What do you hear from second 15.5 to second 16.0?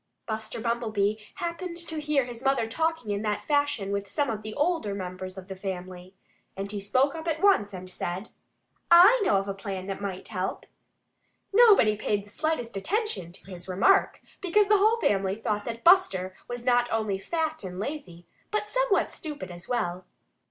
that